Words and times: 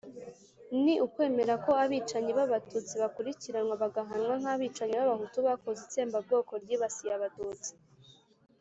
ni 0.83 0.93
ukwemera 1.05 1.53
ko 1.65 1.71
abicanyi 1.83 2.31
b'abatutsi 2.37 2.93
bakurikiranwa 3.01 3.75
bagahanwa 3.83 4.33
nk'abicanyi 4.41 4.93
b'abahutu 4.99 5.37
bakoze 5.47 5.79
itsembabwoko 5.85 6.51
ryibasiye 6.63 7.11
abatutsi. 7.17 7.71